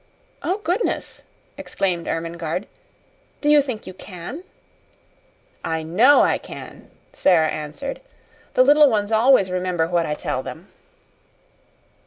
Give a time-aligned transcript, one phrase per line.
[0.41, 1.21] "Oh, goodness!"
[1.59, 2.65] exclaimed Ermengarde.
[3.39, 4.43] "Do you think you can?"
[5.63, 8.01] "I know I can," Sara answered.
[8.55, 10.69] "The little ones always remember what I tell them."